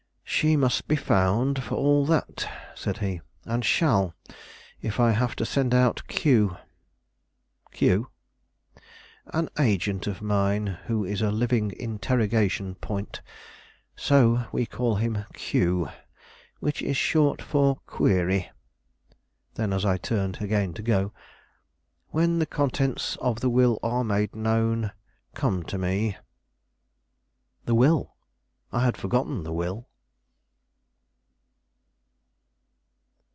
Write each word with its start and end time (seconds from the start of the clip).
"She 0.41 0.55
must 0.55 0.87
be 0.87 0.95
found 0.95 1.61
for 1.61 1.75
all 1.75 2.03
that," 2.07 2.49
said 2.73 2.97
he, 2.97 3.21
"and 3.45 3.63
shall, 3.63 4.15
if 4.81 4.99
I 4.99 5.11
have 5.11 5.35
to 5.35 5.45
send 5.45 5.71
out 5.71 6.01
Q." 6.07 6.57
"Q?" 7.71 8.09
"An 9.27 9.49
agent 9.59 10.07
of 10.07 10.19
mine 10.23 10.65
who 10.87 11.05
is 11.05 11.21
a 11.21 11.29
living 11.29 11.71
interrogation 11.79 12.73
point; 12.75 13.21
so 13.95 14.47
we 14.51 14.65
call 14.65 14.95
him 14.95 15.25
Q, 15.33 15.89
which 16.59 16.81
is 16.81 16.97
short 16.97 17.39
for 17.39 17.75
query." 17.85 18.49
Then, 19.55 19.71
as 19.71 19.85
I 19.85 19.97
turned 19.97 20.41
again 20.41 20.73
to 20.73 20.81
go: 20.81 21.13
"When 22.09 22.39
the 22.39 22.47
contents 22.47 23.15
of 23.17 23.41
the 23.41 23.49
will 23.49 23.77
are 23.83 24.03
made 24.03 24.33
known, 24.35 24.91
come 25.35 25.61
to 25.63 25.77
me." 25.77 26.17
The 27.65 27.75
will! 27.75 28.15
I 28.71 28.83
had 28.85 28.97
forgotten 28.97 29.43
the 29.43 29.53
will. 29.53 29.87